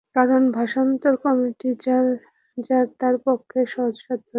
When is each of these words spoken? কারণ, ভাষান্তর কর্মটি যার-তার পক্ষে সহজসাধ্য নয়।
কারণ, 0.15 0.41
ভাষান্তর 0.51 1.13
কর্মটি 1.23 1.69
যার-তার 2.57 3.15
পক্ষে 3.25 3.59
সহজসাধ্য 3.67 3.89
নয়। 4.17 4.29